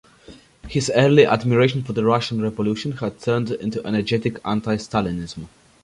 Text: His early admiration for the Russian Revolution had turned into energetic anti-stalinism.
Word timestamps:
His 0.67 0.89
early 0.95 1.27
admiration 1.27 1.83
for 1.83 1.93
the 1.93 2.03
Russian 2.03 2.41
Revolution 2.41 2.93
had 2.93 3.19
turned 3.19 3.51
into 3.51 3.85
energetic 3.85 4.39
anti-stalinism. 4.43 5.47